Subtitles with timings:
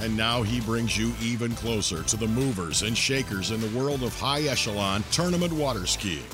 [0.00, 4.02] And now he brings you even closer to the movers and shakers in the world
[4.02, 6.24] of high echelon tournament water skiing.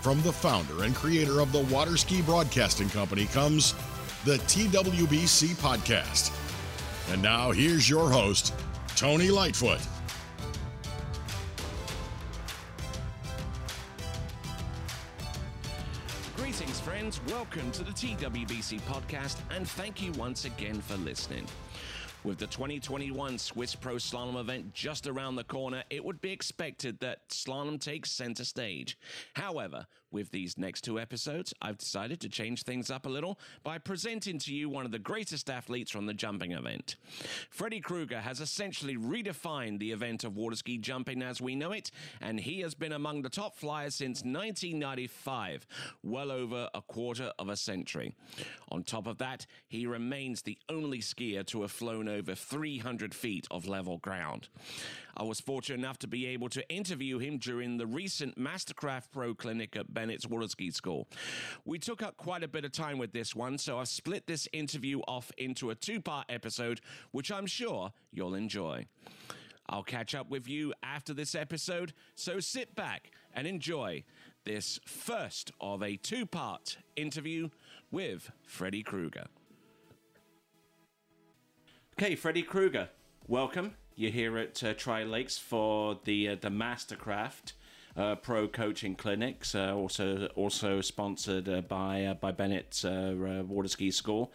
[0.00, 3.74] From the founder and creator of the Water Ski Broadcasting Company comes
[4.24, 6.32] the TWBC Podcast.
[7.12, 8.54] And now here's your host,
[8.96, 9.80] Tony Lightfoot.
[17.08, 21.46] Welcome to the TWBC podcast, and thank you once again for listening.
[22.22, 27.00] With the 2021 Swiss Pro Slalom event just around the corner, it would be expected
[27.00, 28.98] that slalom takes center stage.
[29.32, 33.78] However, with these next two episodes, I've decided to change things up a little by
[33.78, 36.96] presenting to you one of the greatest athletes from the jumping event.
[37.50, 41.90] Freddy Krueger has essentially redefined the event of water ski jumping as we know it,
[42.20, 45.66] and he has been among the top flyers since 1995,
[46.02, 48.14] well over a quarter of a century.
[48.70, 53.46] On top of that, he remains the only skier to have flown over 300 feet
[53.50, 54.48] of level ground.
[55.18, 59.34] I was fortunate enough to be able to interview him during the recent Mastercraft Pro
[59.34, 61.08] Clinic at Bennett's Water Ski School.
[61.64, 64.46] We took up quite a bit of time with this one, so I've split this
[64.52, 66.80] interview off into a two part episode,
[67.10, 68.86] which I'm sure you'll enjoy.
[69.68, 74.04] I'll catch up with you after this episode, so sit back and enjoy
[74.44, 77.48] this first of a two part interview
[77.90, 79.26] with Freddy Krueger.
[81.98, 82.88] Okay, Freddy Krueger,
[83.26, 83.74] welcome.
[83.98, 87.54] You're here at uh, Tri Lakes for the uh, the Mastercraft
[87.96, 93.90] uh, Pro Coaching Clinics, uh, also also sponsored uh, by uh, by Bennett's Water Ski
[93.90, 94.32] School.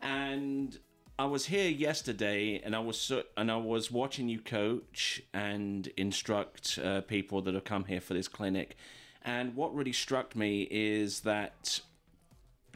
[0.00, 0.78] And
[1.18, 5.88] I was here yesterday, and I was so, and I was watching you coach and
[5.96, 6.78] instruct
[7.08, 8.76] people that have come here for this clinic.
[9.22, 11.80] And what really struck me is that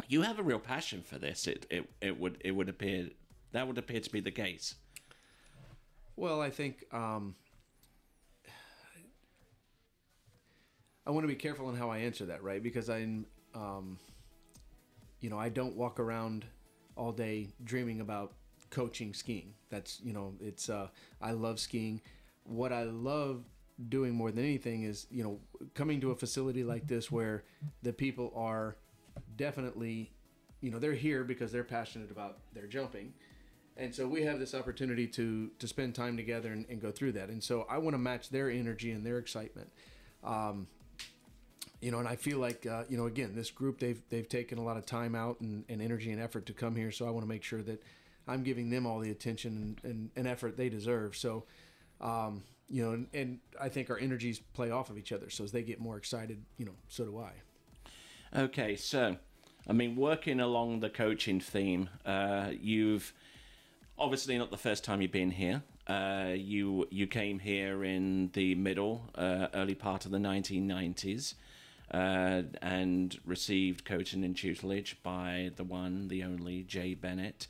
[0.09, 1.47] you have a real passion for this.
[1.47, 3.11] It it, it would it would appear
[3.53, 4.75] that would appear to be the case.
[6.17, 7.35] Well, I think um,
[11.07, 12.63] I want to be careful in how I answer that, right?
[12.63, 13.99] Because I'm, um,
[15.21, 16.45] you know, I don't walk around
[16.97, 18.33] all day dreaming about
[18.71, 19.55] coaching skiing.
[19.71, 20.89] That's you know, it's uh,
[21.21, 22.01] I love skiing.
[22.45, 23.45] What I love
[23.89, 25.41] doing more than anything is you know
[25.75, 27.43] coming to a facility like this where
[27.83, 28.77] the people are
[29.37, 30.13] definitely
[30.61, 33.13] you know they're here because they're passionate about their jumping
[33.77, 37.13] and so we have this opportunity to to spend time together and, and go through
[37.13, 37.29] that.
[37.29, 39.71] And so i want to match their energy and their excitement.
[40.23, 40.69] Um,
[41.81, 44.57] you know and i feel like uh, you know again this group they've they've taken
[44.57, 46.91] a lot of time out and, and energy and effort to come here.
[46.91, 47.83] So i want to make sure that
[48.27, 51.17] i'm giving them all the attention and, and, and effort they deserve.
[51.17, 51.45] So
[52.01, 55.31] um, you know and, and i think our energies play off of each other.
[55.31, 57.33] So as they get more excited you know so do i.
[58.37, 59.17] Okay, so
[59.69, 63.15] I mean, working along the coaching theme, uh, you've
[63.99, 65.63] obviously not the first time you've been here.
[65.87, 71.35] Uh, you you came here in the middle, uh, early part of the 1990s,
[71.91, 77.47] uh, and received coaching and tutelage by the one, the only Jay Bennett.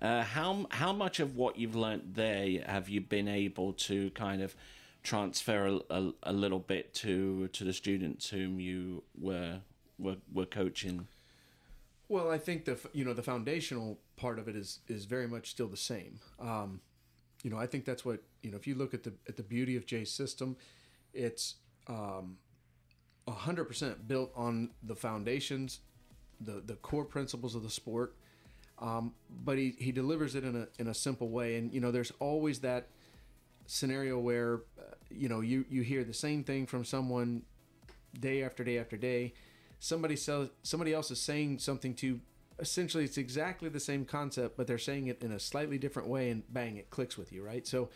[0.00, 4.42] Uh, how how much of what you've learnt there have you been able to kind
[4.42, 4.54] of
[5.02, 9.60] transfer a, a, a little bit to to the students whom you were
[9.98, 11.08] were, were coaching?
[12.12, 15.48] Well, I think the you know the foundational part of it is is very much
[15.48, 16.20] still the same.
[16.38, 16.82] Um,
[17.42, 18.58] you know, I think that's what you know.
[18.58, 20.58] If you look at the at the beauty of Jay's system,
[21.14, 21.54] it's
[21.88, 22.36] um,
[23.26, 25.80] hundred percent built on the foundations,
[26.38, 28.14] the the core principles of the sport.
[28.78, 31.90] Um, but he, he delivers it in a in a simple way, and you know,
[31.90, 32.88] there's always that
[33.66, 37.42] scenario where uh, you know you you hear the same thing from someone
[38.20, 39.32] day after day after day
[39.82, 42.20] somebody sell, somebody else is saying something to
[42.58, 46.30] essentially it's exactly the same concept but they're saying it in a slightly different way
[46.30, 47.66] and bang it clicks with you right?
[47.66, 47.88] So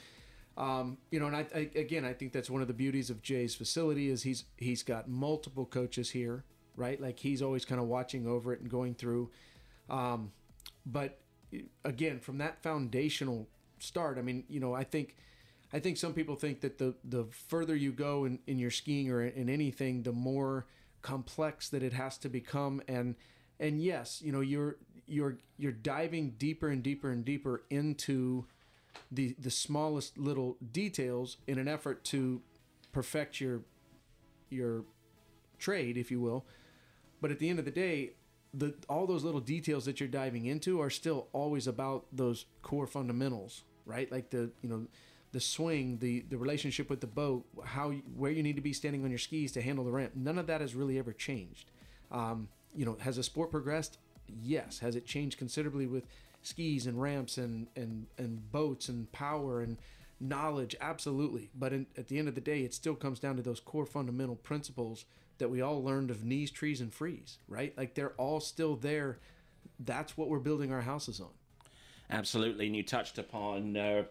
[0.56, 3.20] um, you know and I, I again i think that's one of the beauties of
[3.20, 6.44] jay's facility is he's he's got multiple coaches here
[6.76, 7.00] right?
[7.00, 9.30] Like he's always kind of watching over it and going through.
[9.88, 10.32] Um,
[10.84, 11.18] but
[11.84, 13.48] again from that foundational
[13.78, 15.16] start i mean you know i think
[15.72, 19.10] i think some people think that the the further you go in, in your skiing
[19.10, 20.66] or in anything the more
[21.06, 23.14] complex that it has to become and
[23.60, 24.76] and yes you know you're
[25.06, 28.44] you're you're diving deeper and deeper and deeper into
[29.10, 32.42] the the smallest little details in an effort to
[32.92, 33.60] perfect your
[34.50, 34.84] your
[35.58, 36.44] trade, if you will.
[37.20, 38.12] But at the end of the day,
[38.52, 42.86] the all those little details that you're diving into are still always about those core
[42.86, 44.10] fundamentals, right?
[44.10, 44.86] Like the you know
[45.32, 49.04] the swing, the the relationship with the boat, how where you need to be standing
[49.04, 50.12] on your skis to handle the ramp.
[50.14, 51.70] None of that has really ever changed.
[52.10, 53.98] Um, you know, has the sport progressed?
[54.28, 54.78] Yes.
[54.80, 56.04] Has it changed considerably with
[56.42, 59.78] skis and ramps and and and boats and power and
[60.20, 60.76] knowledge?
[60.80, 61.50] Absolutely.
[61.54, 63.86] But in, at the end of the day, it still comes down to those core
[63.86, 65.04] fundamental principles
[65.38, 67.38] that we all learned of knees, trees, and freeze.
[67.48, 67.76] Right?
[67.76, 69.18] Like they're all still there.
[69.78, 71.28] That's what we're building our houses on.
[72.08, 74.04] Absolutely, and you touched upon uh,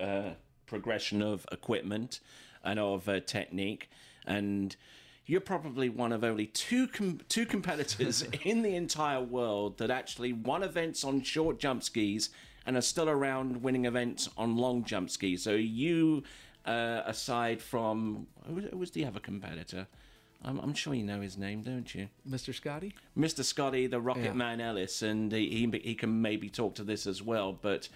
[0.00, 0.30] uh,
[0.72, 2.20] progression of equipment
[2.64, 3.90] and of uh, technique,
[4.26, 4.74] and
[5.26, 10.32] you're probably one of only two com- two competitors in the entire world that actually
[10.32, 12.30] won events on short jump skis
[12.64, 15.42] and are still around winning events on long jump skis.
[15.42, 16.22] So you,
[16.64, 19.86] uh, aside from who was, the other competitor?
[20.42, 22.08] I'm, I'm, sure you know his name, don't you?
[22.26, 22.54] Mr.
[22.54, 22.94] Scotty?
[23.16, 23.44] Mr.
[23.44, 24.32] Scotty, the Rocket yeah.
[24.32, 27.52] Man Ellis, and he, he, he can maybe talk to this as well.
[27.52, 27.90] But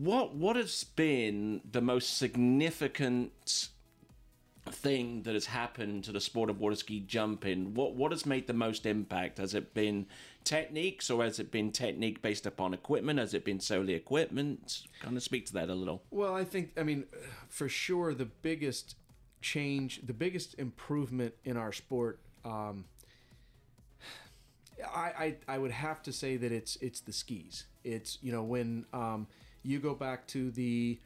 [0.00, 3.68] what what has been the most significant
[4.68, 7.74] thing that has happened to the sport of water ski jumping?
[7.74, 9.38] What what has made the most impact?
[9.38, 10.06] Has it been
[10.44, 13.18] techniques or has it been technique based upon equipment?
[13.18, 14.82] Has it been solely equipment?
[15.00, 16.02] Kind of speak to that a little.
[16.10, 17.04] Well, I think I mean
[17.48, 18.96] for sure the biggest
[19.40, 22.20] change, the biggest improvement in our sport.
[22.44, 22.84] Um,
[24.94, 27.64] I, I, I would have to say that it's it's the skis.
[27.84, 29.26] It's you know when um,
[29.66, 30.98] you go back to the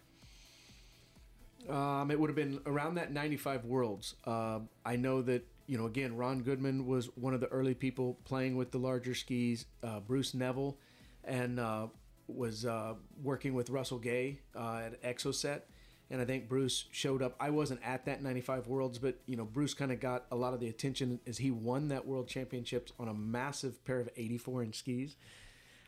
[1.68, 4.14] um, it would have been around that 95 worlds.
[4.24, 8.18] Uh, I know that, you know, again, Ron Goodman was one of the early people
[8.24, 9.66] playing with the larger skis.
[9.82, 10.78] Uh, Bruce Neville
[11.24, 11.88] and uh,
[12.26, 15.62] was uh, working with Russell Gay uh, at Exocet.
[16.10, 17.36] And I think Bruce showed up.
[17.38, 20.54] I wasn't at that 95 Worlds, but you know Bruce kind of got a lot
[20.54, 24.64] of the attention as he won that World Championships on a massive pair of 84
[24.64, 25.14] inch skis.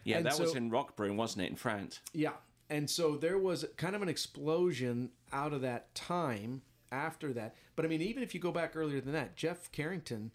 [0.04, 2.00] Yeah, and that so, was in Roquebrune, wasn't it, in France?
[2.12, 2.32] Yeah,
[2.72, 7.54] and so there was kind of an explosion out of that time after that.
[7.76, 10.30] But I mean, even if you go back earlier than that, Jeff Carrington,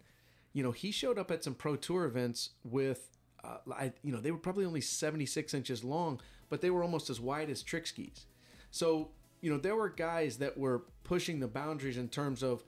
[0.52, 3.10] you know, he showed up at some pro tour events with,
[3.42, 7.10] uh, I, you know, they were probably only 76 inches long, but they were almost
[7.10, 8.26] as wide as trick skis.
[8.70, 9.08] So,
[9.40, 12.62] you know, there were guys that were pushing the boundaries in terms of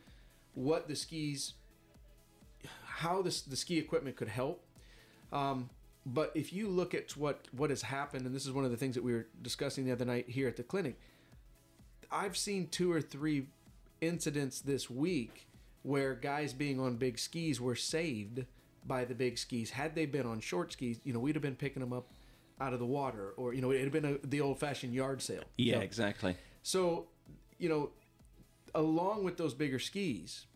[0.54, 1.54] what the skis,
[2.86, 4.64] how this, the ski equipment could help.
[5.32, 5.70] Um,
[6.06, 8.76] but if you look at what what has happened, and this is one of the
[8.76, 10.98] things that we were discussing the other night here at the clinic,
[12.10, 13.46] I've seen two or three
[14.00, 15.46] incidents this week
[15.82, 18.44] where guys being on big skis were saved
[18.86, 19.70] by the big skis.
[19.70, 22.12] Had they been on short skis, you know, we'd have been picking them up
[22.60, 25.44] out of the water, or you know, it'd have been a, the old-fashioned yard sale.
[25.56, 26.36] Yeah, exactly.
[26.62, 27.08] So,
[27.58, 27.90] you know,
[28.74, 30.46] along with those bigger skis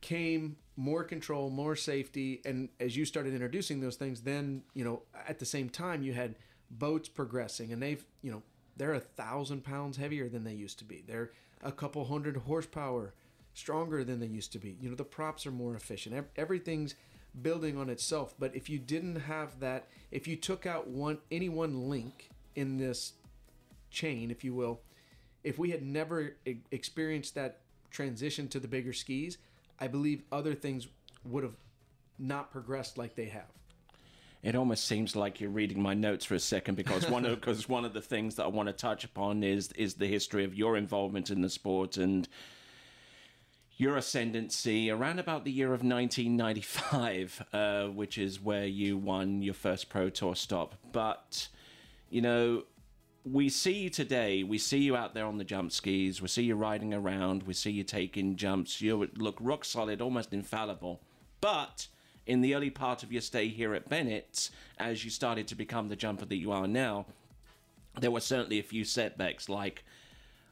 [0.00, 5.02] came more control, more safety, and as you started introducing those things, then you know
[5.28, 6.34] at the same time you had
[6.70, 8.42] boats progressing, and they've you know
[8.76, 11.04] they're a thousand pounds heavier than they used to be.
[11.06, 11.30] They're
[11.62, 13.14] a couple hundred horsepower
[13.54, 14.76] stronger than they used to be.
[14.80, 16.26] You know the props are more efficient.
[16.36, 16.94] Everything's
[17.42, 18.34] building on itself.
[18.38, 22.78] But if you didn't have that, if you took out one any one link in
[22.78, 23.14] this
[23.90, 24.80] chain, if you will,
[25.42, 26.36] if we had never
[26.70, 29.38] experienced that transition to the bigger skis,
[29.78, 30.88] I believe other things
[31.24, 31.56] would have
[32.18, 33.50] not progressed like they have.
[34.42, 37.66] It almost seems like you're reading my notes for a second because one of because
[37.66, 40.54] one of the things that I want to touch upon is is the history of
[40.54, 42.28] your involvement in the sport and
[43.76, 49.54] your ascendancy around about the year of 1995, uh, which is where you won your
[49.54, 50.74] first Pro Tour stop.
[50.92, 51.48] But
[52.10, 52.64] you know,
[53.24, 54.42] we see you today.
[54.42, 56.20] We see you out there on the jump skis.
[56.20, 57.44] We see you riding around.
[57.44, 58.80] We see you taking jumps.
[58.80, 61.00] You look rock solid, almost infallible.
[61.40, 61.88] But
[62.26, 65.88] in the early part of your stay here at Bennett, as you started to become
[65.88, 67.06] the jumper that you are now,
[67.98, 69.84] there were certainly a few setbacks, like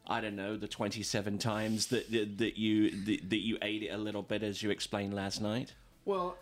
[0.07, 4.23] I don't know, the twenty-seven times that that, you that you ate it a little
[4.23, 5.75] bit, as you explained last night.
[6.05, 6.37] Well,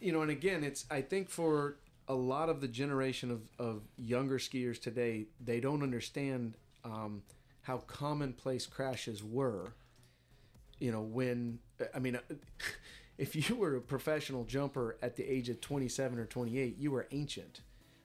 [0.00, 1.76] you know, and again, it's I think for
[2.08, 7.22] a lot of the generation of, of younger skiers today, they don't understand um,
[7.62, 9.72] how commonplace crashes were.
[10.78, 11.58] You know, when,
[11.94, 12.18] I mean,
[13.18, 17.08] if you were a professional jumper at the age of 27 or 28, you were
[17.10, 17.60] ancient,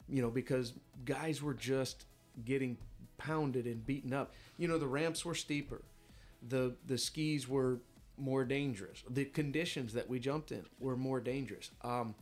[0.08, 0.74] you know, because
[1.06, 2.06] guys were just
[2.44, 2.78] getting
[3.18, 4.34] pounded and beaten up.
[4.58, 5.84] You know, the ramps were steeper,
[6.48, 7.80] the, the skis were
[8.18, 11.70] more dangerous, the conditions that we jumped in were more dangerous.
[11.84, 12.16] Um,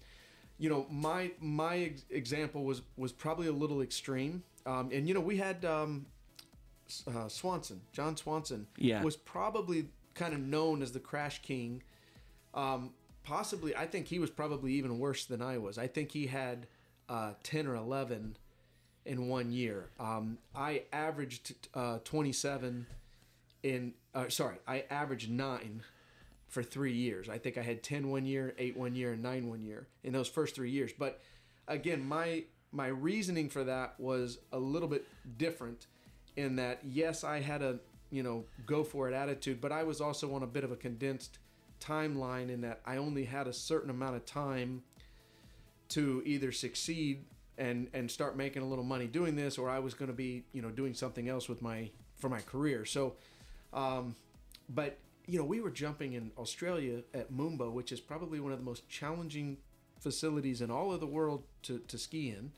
[0.59, 4.43] you know, my my ex- example was was probably a little extreme.
[4.65, 6.05] Um, and you know, we had um,
[7.07, 9.01] uh, Swanson, John Swanson, Yeah.
[9.01, 11.81] was probably kind of known as the Crash King.
[12.53, 12.91] Um,
[13.23, 15.77] possibly, I think he was probably even worse than I was.
[15.77, 16.67] I think he had
[17.07, 18.35] uh, ten or eleven
[19.05, 19.89] in one year.
[19.99, 22.85] Um, I averaged uh, twenty seven
[23.63, 23.93] in.
[24.13, 25.83] Uh, sorry, I averaged nine
[26.49, 27.29] for three years.
[27.29, 30.13] I think I had 10 one year, 8 one year, and 9 one year in
[30.13, 30.91] those first three years.
[30.97, 31.21] But
[31.67, 35.87] again, my my reasoning for that was a little bit different
[36.35, 37.79] in that yes, I had a
[38.11, 40.75] you know go for it attitude, but I was also on a bit of a
[40.75, 41.37] condensed
[41.79, 44.83] timeline in that I only had a certain amount of time
[45.89, 47.23] to either succeed
[47.57, 50.43] and and start making a little money doing this, or I was going to be
[50.51, 52.85] you know doing something else with my for my career.
[52.85, 53.15] So,
[53.71, 54.15] um,
[54.67, 54.97] but
[55.29, 58.65] you know we were jumping in Australia at Moomba, which is probably one of the
[58.65, 59.57] most challenging
[59.99, 62.51] facilities in all of the world to to ski in,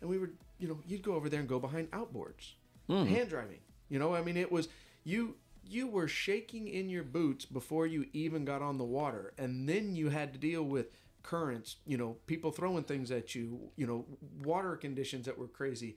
[0.00, 2.52] and we were you know you'd go over there and go behind outboards,
[2.86, 3.04] hmm.
[3.04, 3.60] hand driving.
[3.88, 4.68] You know, I mean it was
[5.04, 9.68] you you were shaking in your boots before you even got on the water, and
[9.68, 10.86] then you had to deal with
[11.22, 14.06] currents, you know, people throwing things at you, you know,
[14.42, 15.96] water conditions that were crazy,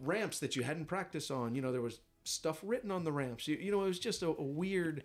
[0.00, 1.54] ramps that you hadn't practiced on.
[1.54, 3.48] You know, there was stuff written on the ramps.
[3.48, 5.04] You, you know, it was just a, a weird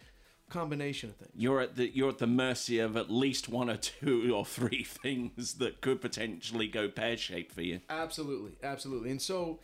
[0.50, 1.32] combination of things.
[1.36, 4.84] You're at the you're at the mercy of at least one or two or three
[4.84, 7.82] things that could potentially go pear shaped for you.
[7.89, 9.12] Absolutely, absolutely.
[9.12, 9.60] And so,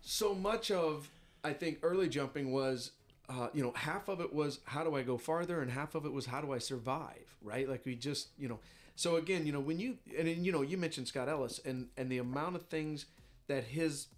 [0.00, 1.10] so much of
[1.44, 2.92] I think early jumping was,
[3.28, 6.04] uh, you know, half of it was how do I go farther, and half of
[6.04, 7.68] it was how do I survive, right?
[7.68, 8.58] Like we just, you know.
[8.96, 11.88] So again, you know, when you and then, you know, you mentioned Scott Ellis and
[11.96, 13.06] and the amount of things
[13.46, 14.08] that his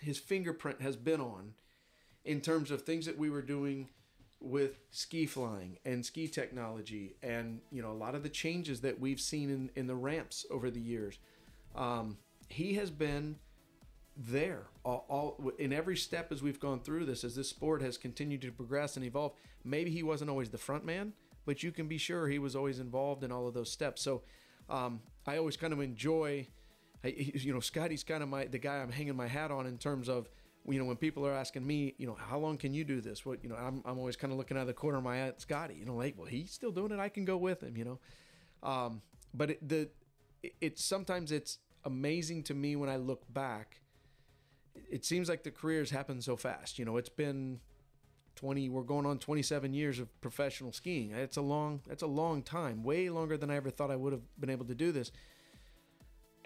[0.00, 1.54] his fingerprint has been on
[2.24, 3.88] in terms of things that we were doing
[4.40, 9.00] with ski flying and ski technology and you know a lot of the changes that
[9.00, 11.18] we've seen in, in the ramps over the years.
[11.74, 12.18] Um,
[12.48, 13.36] he has been
[14.16, 17.96] there all, all in every step as we've gone through this as this sport has
[17.96, 21.12] continued to progress and evolve maybe he wasn't always the front man
[21.48, 24.02] but you can be sure he was always involved in all of those steps.
[24.02, 24.20] So
[24.68, 26.46] um, i always kind of enjoy
[27.04, 30.08] You know scotty's kind of my the guy i'm hanging my hat on in terms
[30.08, 30.28] of
[30.68, 33.24] you know when people are asking me you know how long can you do this?
[33.24, 35.16] What you know i'm, I'm always kind of looking out of the corner of my
[35.16, 36.98] eye at scotty you know like well he's still doing it.
[36.98, 37.98] I can go with him you know?
[38.68, 39.02] Um,
[39.32, 39.88] but it, the
[40.42, 43.80] it- it's sometimes it's amazing to me when i look back
[44.90, 46.96] it seems like the careers happen so fast you know?
[46.96, 47.60] It's been
[48.36, 51.10] 20 we're going on 27 years of professional skiing.
[51.12, 54.12] It's a long that's a long time way longer than i ever thought i would
[54.12, 55.10] have been able to do this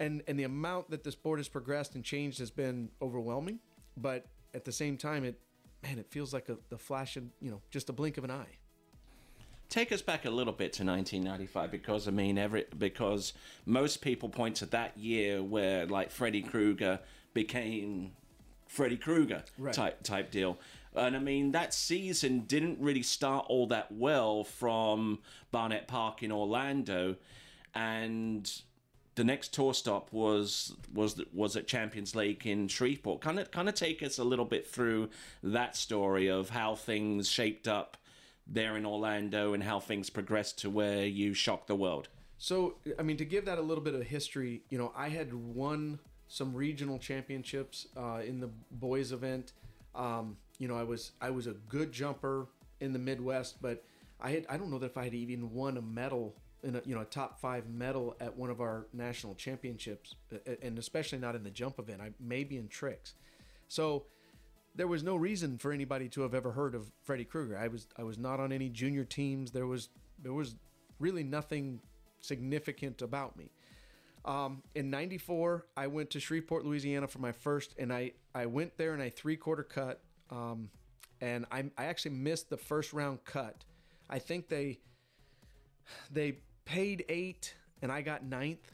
[0.03, 3.59] and and the amount that this sport has progressed and changed has been overwhelming
[3.97, 5.39] but at the same time it
[5.83, 8.31] man it feels like a the flash of you know just a blink of an
[8.31, 8.57] eye
[9.69, 13.33] Take us back a little bit to 1995 because I mean every because
[13.65, 16.99] most people point to that year where like Freddy Krueger
[17.33, 18.11] became
[18.67, 19.73] Freddy Krueger Right.
[19.73, 20.59] type type deal.
[20.93, 25.19] And I mean that season didn't really start all that well from
[25.51, 27.15] Barnett Park in Orlando
[27.73, 28.51] and
[29.15, 33.21] the next tour stop was was was at Champions Lake in Shreveport.
[33.21, 35.09] Kind of kind of take us a little bit through
[35.41, 37.97] that story of how things shaped up
[38.45, 42.09] there in Orlando and how things progressed to where you shocked the world.
[42.37, 45.33] So, I mean, to give that a little bit of history, you know, I had
[45.33, 49.53] won some regional championships uh, in the boys event.
[49.95, 52.47] Um, you know, I was I was a good jumper
[52.79, 53.83] in the Midwest, but
[54.19, 56.81] I had I don't know that if I had even won a medal in a
[56.85, 60.15] you know a top five medal at one of our national championships,
[60.61, 62.01] and especially not in the jump event.
[62.01, 63.15] I maybe in tricks.
[63.67, 64.05] So
[64.75, 67.57] there was no reason for anybody to have ever heard of Freddy Krueger.
[67.57, 69.51] I was I was not on any junior teams.
[69.51, 69.89] There was
[70.21, 70.55] there was
[70.99, 71.79] really nothing
[72.21, 73.51] significant about me.
[74.25, 78.77] Um, in '94, I went to Shreveport, Louisiana for my first, and I I went
[78.77, 80.69] there in a three quarter cut, um,
[81.21, 83.65] and I I actually missed the first round cut.
[84.09, 84.79] I think they
[86.11, 88.71] they paid eight, and I got ninth.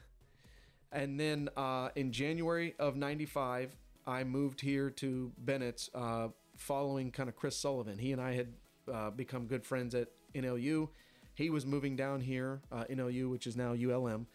[0.92, 7.28] And then uh, in January of '95, I moved here to Bennett's, uh, following kind
[7.28, 7.98] of Chris Sullivan.
[7.98, 8.48] He and I had
[8.92, 10.88] uh, become good friends at NLU.
[11.34, 14.26] He was moving down here, uh, NLU, which is now ULM,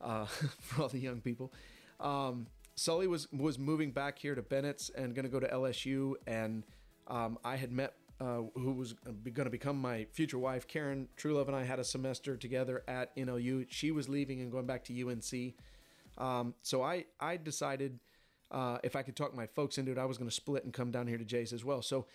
[0.00, 0.26] uh,
[0.60, 1.52] for all the young people.
[2.00, 2.46] Um,
[2.76, 6.64] Sully was was moving back here to Bennett's and going to go to LSU, and
[7.08, 11.48] um, I had met uh, who was going to become my future wife, Karen Trulove,
[11.48, 13.66] and I had a semester together at NLU.
[13.68, 15.54] She was leaving and going back to UNC.
[16.16, 17.98] Um, so I I decided
[18.50, 20.72] uh, if I could talk my folks into it, I was going to split and
[20.72, 21.82] come down here to Jay's as well.
[21.82, 22.06] So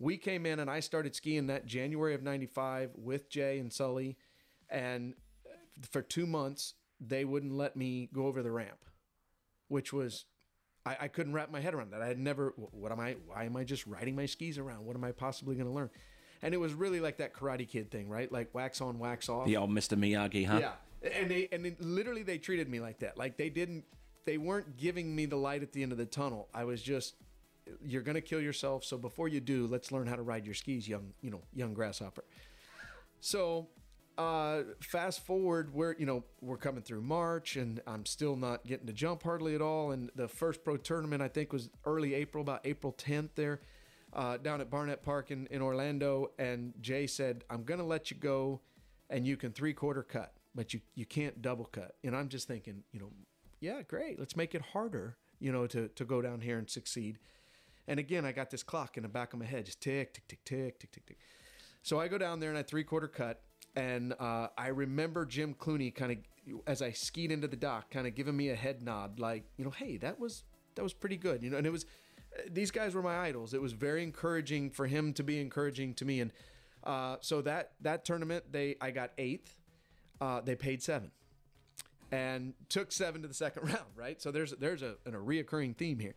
[0.00, 4.16] we came in and I started skiing that January of '95 with Jay and Sully,
[4.68, 5.14] and
[5.90, 8.84] for two months they wouldn't let me go over the ramp,
[9.68, 10.24] which was
[10.86, 12.02] I, I couldn't wrap my head around that.
[12.02, 12.52] I had never.
[12.72, 13.16] What am I?
[13.26, 14.84] Why am I just riding my skis around?
[14.84, 15.90] What am I possibly going to learn?
[16.42, 18.30] And it was really like that Karate Kid thing, right?
[18.30, 19.46] Like wax on, wax off.
[19.46, 19.98] The old Mr.
[19.98, 20.58] Miyagi, huh?
[20.60, 23.16] Yeah, and they and they, literally they treated me like that.
[23.16, 23.84] Like they didn't,
[24.26, 26.48] they weren't giving me the light at the end of the tunnel.
[26.52, 27.14] I was just,
[27.82, 28.84] you're gonna kill yourself.
[28.84, 31.72] So before you do, let's learn how to ride your skis, young, you know, young
[31.72, 32.24] grasshopper.
[33.20, 33.68] So,
[34.16, 38.86] uh, fast forward, we're you know we're coming through March, and I'm still not getting
[38.86, 39.90] to jump hardly at all.
[39.92, 43.60] And the first pro tournament I think was early April, about April 10th there
[44.12, 48.16] uh, down at Barnett Park in, in Orlando, and Jay said, "I'm to let you
[48.16, 48.60] go,
[49.10, 52.46] and you can three quarter cut, but you you can't double cut." And I'm just
[52.46, 53.10] thinking, you know,
[53.60, 57.18] yeah, great, let's make it harder, you know, to to go down here and succeed.
[57.86, 60.26] And again, I got this clock in the back of my head, just tick, tick,
[60.28, 61.18] tick, tick, tick, tick, tick.
[61.82, 63.42] So I go down there and I three quarter cut,
[63.76, 66.18] and uh, I remember Jim Clooney kind of
[66.66, 69.64] as I skied into the dock, kind of giving me a head nod, like, you
[69.64, 71.56] know, hey, that was that was pretty good, you know.
[71.56, 71.86] And it was
[72.50, 73.54] these guys were my idols.
[73.54, 76.32] It was very encouraging for him to be encouraging to me, and
[76.84, 79.58] uh, so that that tournament, they I got eighth.
[80.20, 81.10] Uh, they paid seven,
[82.12, 83.96] and took seven to the second round.
[83.96, 86.14] Right, so there's there's a, a reoccurring theme here.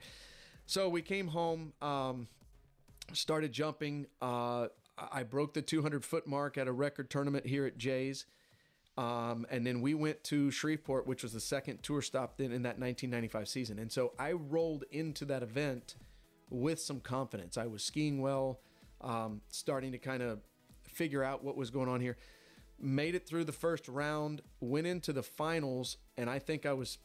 [0.66, 2.28] So we came home, um,
[3.14, 4.08] started jumping.
[4.22, 8.26] Uh, I broke the 200 foot mark at a record tournament here at Jay's.
[8.98, 12.64] Um, and then we went to Shreveport, which was the second tour stop then in
[12.64, 13.78] that 1995 season.
[13.78, 15.96] And so I rolled into that event
[16.50, 17.58] with some confidence.
[17.58, 18.60] I was skiing well,
[19.02, 20.40] um, starting to kind of
[20.84, 22.18] figure out what was going on here.
[22.80, 26.98] Made it through the first round, went into the finals, and I think I was,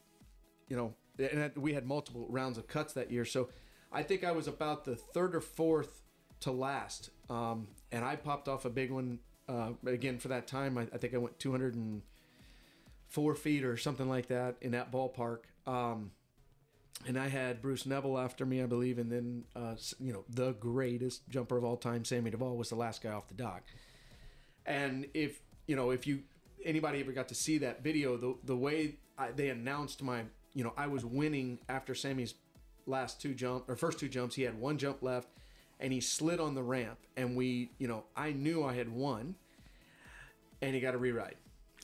[0.68, 3.26] you know, and we had multiple rounds of cuts that year.
[3.26, 3.50] So
[3.90, 6.02] I think I was about the third or fourth
[6.40, 7.11] to last.
[7.28, 10.78] Um, and I popped off a big one uh, again for that time.
[10.78, 15.40] I, I, think I went 204 feet or something like that in that ballpark.
[15.66, 16.11] Um,
[17.06, 20.52] and I had Bruce Neville after me, I believe, and then uh, you know the
[20.52, 23.62] greatest jumper of all time, Sammy Duvall, was the last guy off the dock.
[24.67, 26.23] And if you know if you
[26.64, 30.23] anybody ever got to see that video, the the way I, they announced my
[30.54, 32.34] you know I was winning after Sammy's
[32.86, 35.28] last two jump or first two jumps, he had one jump left,
[35.82, 39.34] and he slid on the ramp, and we you know I knew I had won,
[40.62, 41.36] and he got a rewrite.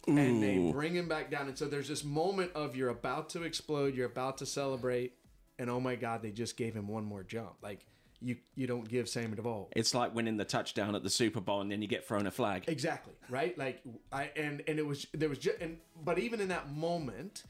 [0.09, 0.17] Ooh.
[0.17, 1.49] and they bring him back down.
[1.49, 5.13] And so there's this moment of you're about to explode, you're about to celebrate,
[5.59, 7.57] and oh my God, they just gave him one more jump.
[7.63, 7.85] Like
[8.21, 9.71] you, you don't give Sammy Duvall.
[9.77, 12.31] It's like winning the touchdown at the Super Bowl, and then you get thrown a
[12.31, 12.65] flag.
[12.69, 13.57] Exactly right.
[13.59, 13.83] Like
[14.13, 17.45] I and and it was there was just and but even in that moment,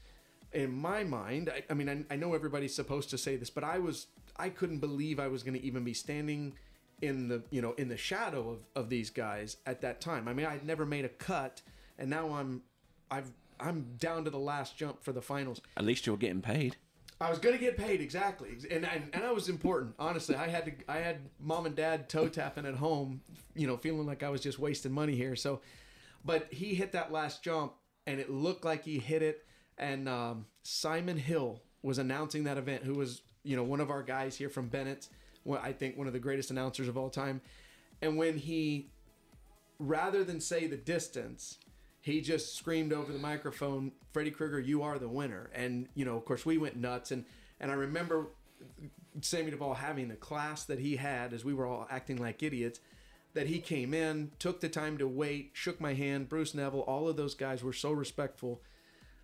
[0.51, 3.63] in my mind, I, I mean I, I know everybody's supposed to say this, but
[3.63, 4.07] I was
[4.39, 6.53] I couldn't believe I was going to even be standing
[7.01, 10.27] in the you know in the shadow of, of these guys at that time.
[10.27, 11.61] I mean, I'd never made a cut
[11.99, 12.63] and now I'm
[13.11, 15.61] I've I'm down to the last jump for the finals.
[15.77, 16.77] At least you're getting paid.
[17.21, 19.93] I was gonna get paid exactly, and and, and that was important.
[19.99, 23.21] Honestly, I had to I had mom and dad toe tapping at home,
[23.53, 25.35] you know, feeling like I was just wasting money here.
[25.35, 25.59] So,
[26.23, 27.73] but he hit that last jump,
[28.07, 29.45] and it looked like he hit it.
[29.77, 34.03] And um, Simon Hill was announcing that event, who was you know one of our
[34.03, 35.07] guys here from Bennett,
[35.61, 37.41] I think one of the greatest announcers of all time.
[38.01, 38.89] And when he,
[39.79, 41.57] rather than say the distance,
[42.01, 45.49] he just screamed over the microphone, Freddy Krueger, you are the winner.
[45.53, 47.11] And, you know, of course, we went nuts.
[47.11, 47.25] And,
[47.59, 48.27] and I remember
[49.21, 52.79] Sammy Duvall having the class that he had as we were all acting like idiots.
[53.35, 56.29] That he came in, took the time to wait, shook my hand.
[56.29, 58.59] Bruce Neville, all of those guys were so respectful.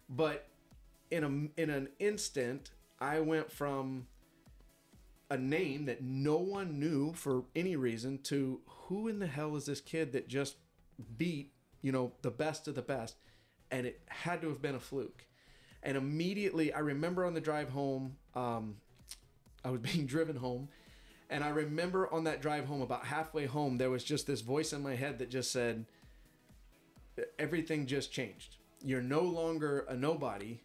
[0.08, 0.48] But
[1.10, 4.08] in a in an instant, I went from
[5.30, 9.66] a name that no one knew for any reason to who in the hell is
[9.66, 10.56] this kid that just
[11.18, 11.52] beat
[11.86, 13.16] you know, the best of the best.
[13.70, 15.28] And it had to have been a fluke.
[15.84, 18.78] And immediately, I remember on the drive home, um,
[19.64, 20.68] I was being driven home.
[21.30, 24.74] And I remember on that drive home, about halfway home, there was just this voice
[24.74, 25.86] in my head that just said,
[27.38, 28.58] everything just changed.
[28.84, 30.62] You're no longer a nobody,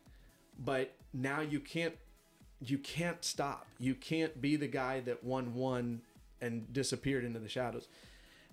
[0.58, 1.96] but now you can't
[2.60, 3.66] you can't stop.
[3.78, 6.02] You can't be the guy that won one
[6.40, 7.88] and disappeared into the shadows.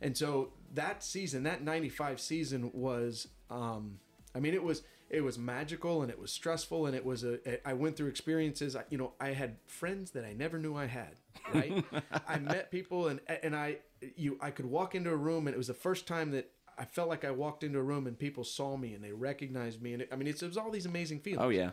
[0.02, 4.00] And so that season, that 95 season was um
[4.36, 7.68] I mean it was it was magical and it was stressful and it was a
[7.68, 8.76] I went through experiences.
[8.76, 11.16] I, you know I had friends that I never knew I had
[11.54, 11.84] right?
[12.28, 13.78] I met people and and I
[14.16, 16.86] you I could walk into a room and it was the first time that I
[16.86, 19.94] felt like I walked into a room and people saw me and they recognized me.
[19.94, 21.44] And it, I mean it was all these amazing feelings.
[21.44, 21.72] Oh yeah.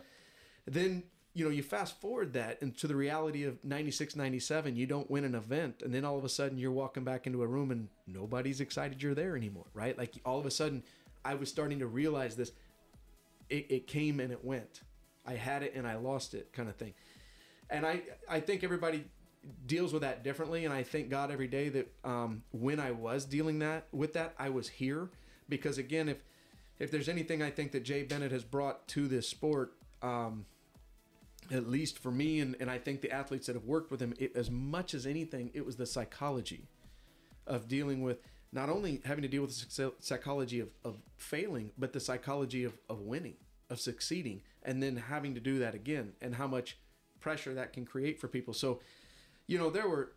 [0.65, 1.03] Then
[1.35, 5.25] you know, you fast forward that into the reality of 96, 97, you don't win
[5.25, 5.81] an event.
[5.83, 9.03] And then all of a sudden you're walking back into a room and nobody's excited
[9.03, 9.97] you're there anymore, right?
[9.97, 10.81] Like all of a sudden
[11.25, 12.53] I was starting to realize this.
[13.49, 14.79] It, it came and it went.
[15.25, 16.93] I had it and I lost it kind of thing.
[17.69, 19.03] and I I think everybody
[19.65, 23.25] deals with that differently, and I thank God every day that um, when I was
[23.25, 25.09] dealing that with that, I was here
[25.49, 26.23] because again, if
[26.79, 29.73] if there's anything I think that Jay Bennett has brought to this sport.
[30.01, 30.45] Um,
[31.51, 34.13] at least for me, and, and I think the athletes that have worked with him,
[34.17, 36.67] it, as much as anything, it was the psychology
[37.45, 38.19] of dealing with
[38.51, 42.73] not only having to deal with the psychology of, of failing, but the psychology of,
[42.89, 43.35] of winning,
[43.69, 46.77] of succeeding, and then having to do that again, and how much
[47.19, 48.53] pressure that can create for people.
[48.53, 48.79] So,
[49.47, 50.13] you know, there were,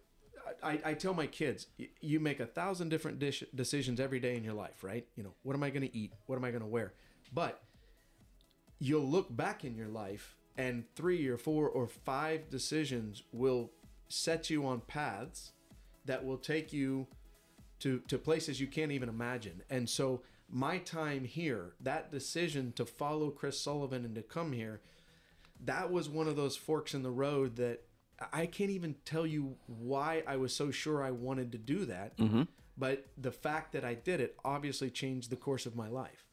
[0.62, 1.66] I, I tell my kids,
[2.00, 5.06] you make a thousand different dish, decisions every day in your life, right?
[5.16, 6.12] You know, what am I going to eat?
[6.26, 6.94] What am I going to wear?
[7.34, 7.62] But
[8.78, 13.70] you'll look back in your life and three or four or five decisions will
[14.08, 15.52] set you on paths
[16.04, 17.06] that will take you
[17.78, 19.62] to to places you can't even imagine.
[19.70, 24.80] And so my time here, that decision to follow Chris Sullivan and to come here,
[25.64, 27.84] that was one of those forks in the road that
[28.32, 32.16] I can't even tell you why I was so sure I wanted to do that.
[32.16, 32.42] Mm-hmm.
[32.76, 36.27] But the fact that I did it obviously changed the course of my life.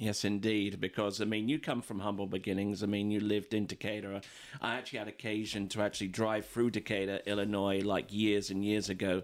[0.00, 0.80] Yes, indeed.
[0.80, 2.82] Because I mean, you come from humble beginnings.
[2.82, 4.22] I mean, you lived in Decatur.
[4.60, 9.22] I actually had occasion to actually drive through Decatur, Illinois, like years and years ago.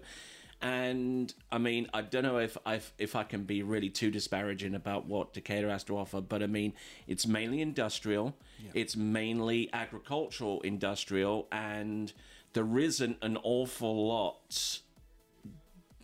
[0.61, 4.75] And I mean, I don't know if I if I can be really too disparaging
[4.75, 6.73] about what Decatur has to offer, but I mean,
[7.07, 8.35] it's mainly industrial.
[8.59, 8.71] Yeah.
[8.75, 12.13] It's mainly agricultural, industrial, and
[12.53, 14.79] there isn't an awful lot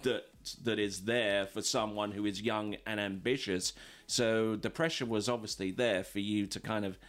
[0.02, 0.26] that
[0.64, 3.74] that is there for someone who is young and ambitious.
[4.14, 7.00] So the pressure was obviously there for you to kind of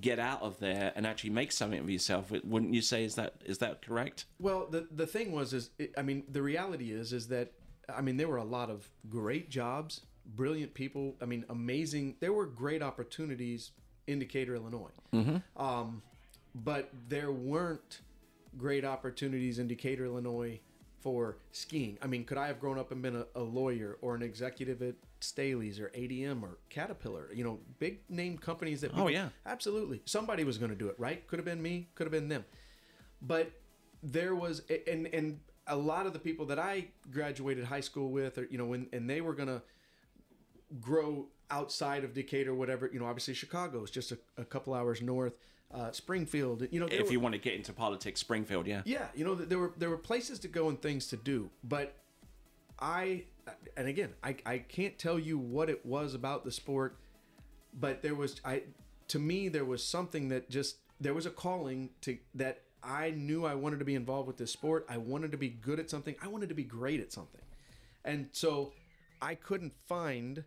[0.00, 2.30] get out of there and actually make something of yourself.
[2.30, 4.24] Wouldn't you say is that is that correct?
[4.40, 7.52] Well, the the thing was is I mean the reality is is that
[7.94, 11.16] I mean there were a lot of great jobs, brilliant people.
[11.20, 12.16] I mean amazing.
[12.20, 13.72] There were great opportunities
[14.06, 14.96] in Decatur, Illinois.
[15.12, 15.62] Mm-hmm.
[15.62, 16.00] Um,
[16.54, 18.00] but there weren't
[18.56, 20.60] great opportunities in Decatur, Illinois
[21.00, 21.98] for skiing.
[22.02, 24.82] I mean, could I have grown up and been a, a, lawyer or an executive
[24.82, 27.30] at Staley's or ADM or Caterpillar?
[27.32, 28.88] You know, big name companies that.
[28.88, 30.02] Oh, people, oh yeah, absolutely.
[30.04, 31.26] Somebody was going to do it, right?
[31.26, 31.88] Could have been me.
[31.94, 32.44] Could have been them.
[33.20, 33.50] But
[34.02, 38.38] there was, and and a lot of the people that I graduated high school with,
[38.38, 39.62] or you know, when and they were going to
[40.80, 42.88] grow outside of Decatur, whatever.
[42.92, 45.34] You know, obviously Chicago is just a, a couple hours north
[45.72, 46.66] uh, Springfield.
[46.70, 49.06] You know, if were, you want to get into politics, Springfield, yeah, yeah.
[49.14, 51.94] You know, there were there were places to go and things to do, but
[52.78, 53.24] I,
[53.76, 56.98] and again, I I can't tell you what it was about the sport,
[57.78, 58.64] but there was I,
[59.08, 63.44] to me, there was something that just there was a calling to that I knew
[63.44, 64.86] I wanted to be involved with this sport.
[64.88, 66.14] I wanted to be good at something.
[66.22, 67.42] I wanted to be great at something,
[68.04, 68.72] and so
[69.20, 70.44] I couldn't find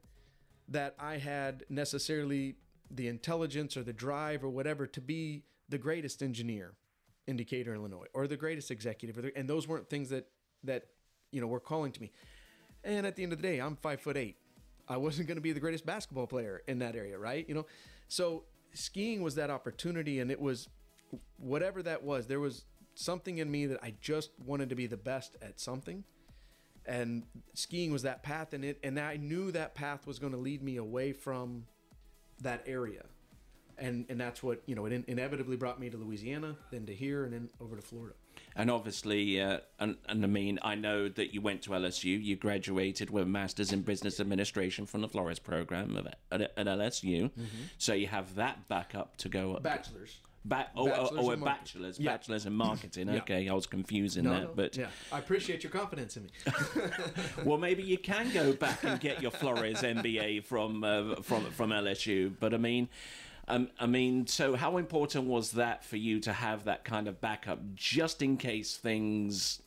[0.67, 2.55] that I had necessarily
[2.89, 6.73] the intelligence or the drive or whatever to be the greatest engineer
[7.27, 10.27] in Decatur, Illinois, or the greatest executive, and those weren't things that
[10.63, 10.87] that
[11.31, 12.11] you know were calling to me.
[12.83, 14.37] And at the end of the day, I'm five foot eight.
[14.87, 17.47] I wasn't going to be the greatest basketball player in that area, right?
[17.47, 17.65] You know,
[18.07, 20.67] so skiing was that opportunity, and it was
[21.37, 22.27] whatever that was.
[22.27, 22.65] There was
[22.95, 26.03] something in me that I just wanted to be the best at something,
[26.85, 30.39] and skiing was that path, and it and I knew that path was going to
[30.39, 31.65] lead me away from
[32.41, 33.05] that area.
[33.77, 34.85] And, and that's what you know.
[34.85, 38.15] It in, inevitably brought me to Louisiana, then to here, and then over to Florida.
[38.55, 42.21] And obviously, uh, and, and I mean, I know that you went to LSU.
[42.21, 45.97] You graduated with a master's in business administration from the Flores program
[46.31, 47.23] at, at LSU.
[47.23, 47.43] Mm-hmm.
[47.77, 49.63] So you have that backup to go up.
[49.63, 50.19] Bachelor's.
[50.43, 52.11] Ba- oh, oh, oh, a bachelor's, yeah.
[52.11, 53.07] bachelor's in marketing.
[53.09, 53.17] yeah.
[53.17, 54.51] Okay, I was confusing no, that, no.
[54.55, 56.29] but yeah, I appreciate your confidence in me.
[57.45, 61.69] well, maybe you can go back and get your Flores MBA from uh, from from
[61.69, 62.33] LSU.
[62.39, 62.89] But I mean,
[63.51, 67.19] um, I mean, so how important was that for you to have that kind of
[67.19, 69.61] backup, just in case things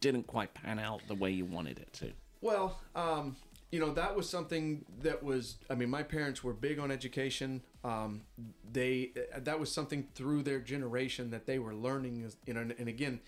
[0.00, 2.12] didn't quite pan out the way you wanted it to?
[2.42, 3.36] Well, um,
[3.70, 7.62] you know that was something that was i mean my parents were big on education
[7.84, 8.22] um,
[8.72, 12.88] they that was something through their generation that they were learning you know and, and
[12.88, 13.20] again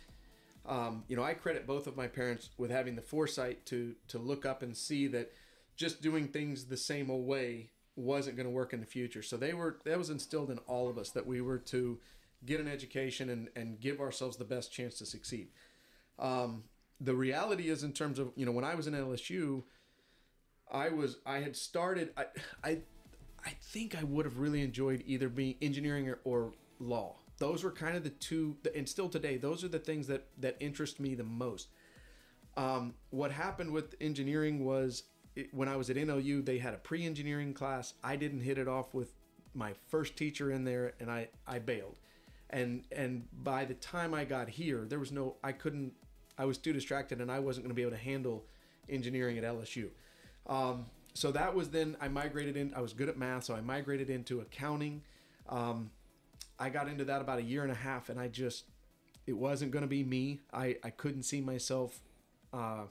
[0.66, 4.18] um, you know i credit both of my parents with having the foresight to to
[4.18, 5.32] look up and see that
[5.76, 9.36] just doing things the same old way wasn't going to work in the future so
[9.36, 11.98] they were that was instilled in all of us that we were to
[12.44, 15.48] get an education and and give ourselves the best chance to succeed
[16.18, 16.64] um,
[17.00, 19.62] the reality is in terms of you know when i was in lsu
[20.72, 22.24] I was I had started I
[22.64, 22.78] I
[23.44, 27.16] I think I would have really enjoyed either being engineering or, or law.
[27.38, 30.56] Those were kind of the two, and still today, those are the things that that
[30.60, 31.68] interest me the most.
[32.56, 35.04] Um, what happened with engineering was
[35.36, 37.94] it, when I was at NLU, they had a pre-engineering class.
[38.04, 39.12] I didn't hit it off with
[39.54, 41.96] my first teacher in there, and I I bailed.
[42.50, 45.92] and and by the time I got here, there was no I couldn't
[46.38, 48.44] I was too distracted and I wasn't going to be able to handle
[48.88, 49.88] engineering at LSU.
[50.46, 52.72] Um, so that was then I migrated in.
[52.74, 55.02] I was good at math, so I migrated into accounting.
[55.48, 55.90] Um,
[56.58, 58.64] I got into that about a year and a half, and I just
[59.26, 60.40] it wasn't going to be me.
[60.52, 62.00] I I couldn't see myself.
[62.52, 62.84] Uh,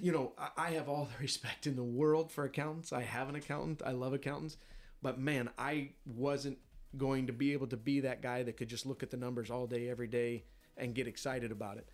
[0.00, 2.92] you know, I, have all the respect in the world for accountants.
[2.92, 3.82] I have an accountant.
[3.84, 4.56] I love accountants,
[5.02, 6.58] but man, I wasn't
[6.96, 9.50] going to be able to be that guy that could just look at the numbers
[9.50, 10.44] all day, every day,
[10.76, 11.88] and get excited about it.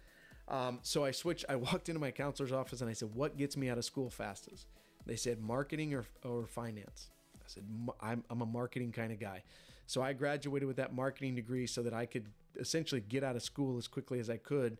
[0.48, 1.44] Um, so I switched.
[1.48, 4.10] I walked into my counselor's office and I said, "What gets me out of school
[4.10, 4.66] fastest?"
[5.06, 7.64] They said, "Marketing or, or finance." I said,
[8.00, 9.42] I'm, "I'm a marketing kind of guy."
[9.86, 12.26] So I graduated with that marketing degree so that I could
[12.58, 14.78] essentially get out of school as quickly as I could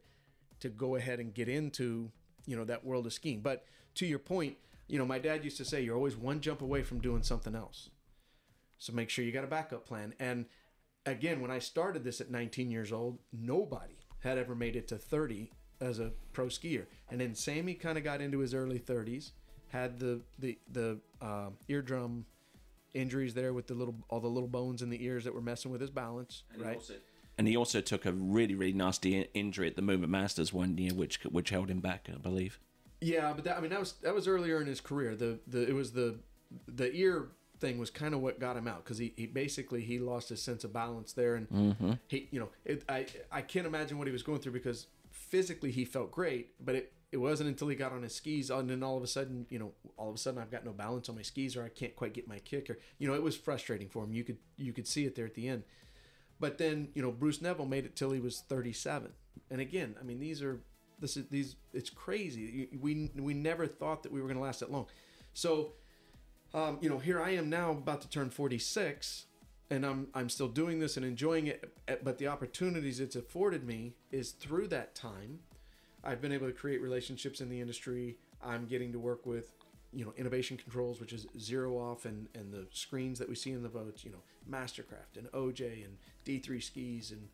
[0.61, 2.13] to go ahead and get into
[2.47, 3.41] you know that world of skiing.
[3.41, 3.65] But
[3.97, 4.57] to your point,
[4.89, 7.55] you know, my dad used to say, "You're always one jump away from doing something
[7.55, 7.91] else."
[8.79, 10.15] So make sure you got a backup plan.
[10.19, 10.47] And
[11.05, 14.97] again, when I started this at 19 years old, nobody had ever made it to
[14.97, 15.51] 30
[15.81, 16.87] as a pro skier.
[17.11, 19.33] And then Sammy kind of got into his early 30s,
[19.69, 22.25] had the the the uh, eardrum
[22.93, 25.71] injuries there with the little all the little bones in the ears that were messing
[25.71, 26.77] with his balance, and right?
[27.41, 30.93] And he also took a really really nasty injury at the Moomba Masters one year,
[30.93, 32.61] which which held him back, I believe.
[33.01, 35.17] Yeah, but that, I mean that was that was earlier in his career.
[35.17, 36.19] The the it was the
[36.69, 39.99] the ear thing was kind of what got him out because he, he basically he
[39.99, 41.93] lost his sense of balance there and mm-hmm.
[42.09, 45.71] he you know it, I I can't imagine what he was going through because physically
[45.71, 48.83] he felt great, but it, it wasn't until he got on his skis and then
[48.83, 51.17] all of a sudden, you know, all of a sudden I've got no balance on
[51.17, 53.89] my skis or I can't quite get my kick or you know, it was frustrating
[53.89, 54.13] for him.
[54.13, 55.63] You could you could see it there at the end.
[56.41, 59.13] But then, you know, Bruce Neville made it till he was 37.
[59.51, 60.61] And again, I mean, these are
[60.99, 62.69] this is these it's crazy.
[62.81, 64.87] We we never thought that we were going to last that long.
[65.35, 65.73] So
[66.53, 69.27] um, you know, here I am now about to turn 46
[69.71, 71.73] and I'm I'm still doing this and enjoying it.
[71.89, 75.41] Eh, but the opportunities it's afforded me is through that time,
[76.03, 78.19] I've been able to create relationships in the industry.
[78.43, 79.53] I'm getting to work with,
[79.93, 83.53] you know, innovation controls, which is zero off, and and the screens that we see
[83.53, 87.29] in the boats, you know, Mastercraft and OJ and D3 skis and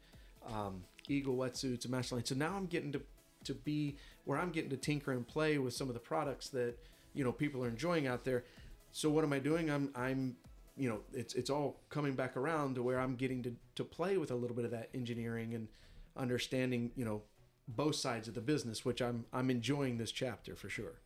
[0.54, 2.26] um, Eagle wetsuits and Masterline.
[2.26, 3.00] So now I'm getting to
[3.44, 6.76] to be where I'm getting to tinker and play with some of the products that
[7.14, 8.44] you know people are enjoying out there.
[8.92, 9.70] So what am I doing?
[9.70, 10.36] I'm I'm
[10.76, 14.16] you know, it's it's all coming back around to where I'm getting to to play
[14.16, 15.68] with a little bit of that engineering and
[16.16, 17.22] understanding, you know,
[17.68, 21.00] both sides of the business, which I'm I'm enjoying this chapter for sure.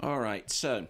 [0.00, 0.86] All right, so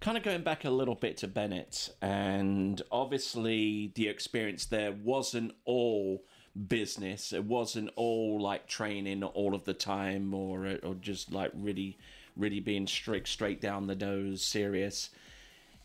[0.00, 5.52] kind of going back a little bit to Bennett, and obviously the experience there wasn't
[5.64, 6.24] all
[6.68, 7.32] business.
[7.32, 11.98] It wasn't all like training all of the time, or or just like really,
[12.36, 15.10] really being strict, straight down the nose, serious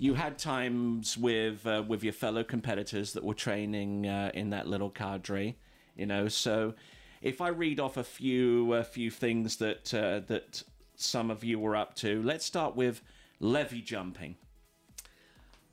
[0.02, 4.68] you had times with uh, with your fellow competitors that were training uh, in that
[4.68, 5.56] little cadre,
[5.96, 6.28] you know.
[6.28, 6.74] So,
[7.22, 10.64] if I read off a few a few things that uh, that
[11.02, 13.02] some of you were up to, let's start with
[13.40, 14.36] levee jumping.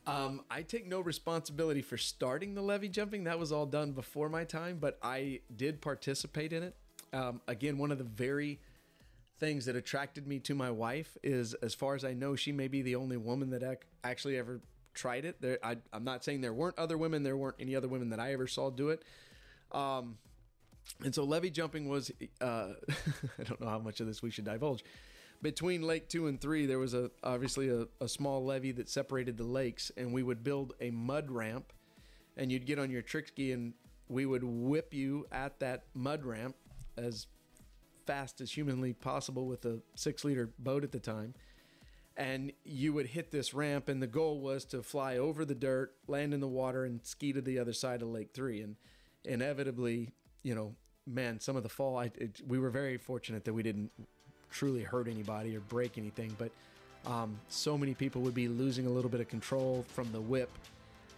[0.06, 3.24] Um, I take no responsibility for starting the levee jumping.
[3.24, 6.74] That was all done before my time, but I did participate in it.
[7.12, 8.58] Um, again, one of the very
[9.38, 12.68] things that attracted me to my wife is, as far as I know, she may
[12.68, 14.60] be the only woman that ac- actually ever
[14.94, 15.40] tried it.
[15.40, 17.22] There, I, am not saying there weren't other women.
[17.22, 19.02] There weren't any other women that I ever saw do it.
[19.72, 20.16] Um,
[21.04, 22.10] and so levee jumping was,
[22.40, 22.44] uh,
[23.38, 24.82] I don't know how much of this we should divulge.
[25.40, 29.36] Between lake two and three, there was a obviously a, a small levee that separated
[29.36, 31.72] the lakes, and we would build a mud ramp,
[32.36, 33.74] and you'd get on your trick ski, and
[34.08, 36.56] we would whip you at that mud ramp
[36.96, 37.26] as
[38.06, 41.34] fast as humanly possible with a six liter boat at the time.
[42.16, 45.94] And you would hit this ramp, and the goal was to fly over the dirt,
[46.08, 48.60] land in the water, and ski to the other side of Lake Three.
[48.60, 48.74] And
[49.24, 50.74] inevitably, you know,
[51.06, 53.92] man, some of the fall, I, it, we were very fortunate that we didn't
[54.50, 56.34] truly hurt anybody or break anything.
[56.38, 56.50] But
[57.06, 60.50] um, so many people would be losing a little bit of control from the whip.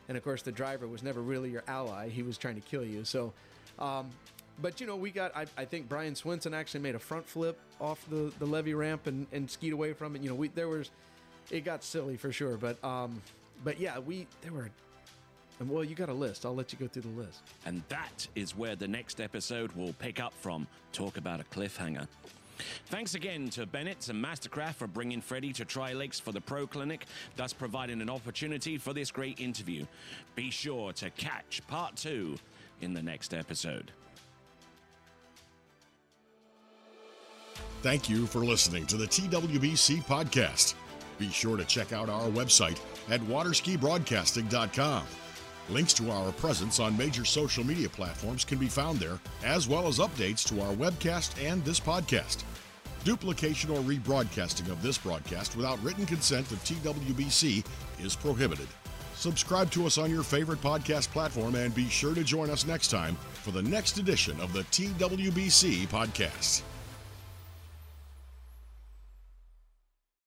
[0.09, 2.85] And of course, the driver was never really your ally, he was trying to kill
[2.85, 3.05] you.
[3.05, 3.33] So,
[3.79, 4.11] um,
[4.61, 5.35] but you know, we got.
[5.37, 9.07] I, I, think Brian Swinson actually made a front flip off the the levee ramp
[9.07, 10.23] and, and skied away from it.
[10.23, 10.91] You know, we there was,
[11.51, 12.57] it got silly for sure.
[12.57, 13.23] But um,
[13.65, 14.71] but yeah, we there were.
[15.67, 16.47] Well, you got a list.
[16.47, 17.43] I'll let you go through the list.
[17.67, 20.67] And that is where the next episode will pick up from.
[20.93, 22.09] Talk about a cliffhanger.
[22.87, 26.67] Thanks again to Bennett and Mastercraft for bringing Freddy to Tri Lakes for the Pro
[26.67, 29.87] Clinic, thus providing an opportunity for this great interview.
[30.35, 32.37] Be sure to catch part two
[32.81, 33.93] in the next episode.
[37.83, 40.75] Thank you for listening to the TWBC podcast.
[41.19, 42.79] Be sure to check out our website
[43.11, 45.05] at waterskibroadcasting.com.
[45.71, 49.87] Links to our presence on major social media platforms can be found there, as well
[49.87, 52.43] as updates to our webcast and this podcast.
[53.05, 57.65] Duplication or rebroadcasting of this broadcast without written consent of TWBC
[57.99, 58.69] is prohibited.
[59.15, 62.89] Subscribe to us on your favorite podcast platform and be sure to join us next
[62.89, 66.63] time for the next edition of the TWBC podcast.